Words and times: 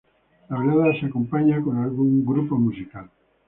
La 0.49 0.57
velada 0.57 0.99
se 0.99 1.05
acompaña 1.05 1.61
con 1.61 1.77
algún 1.77 2.25
grupo 2.25 2.57
musical. 2.57 3.07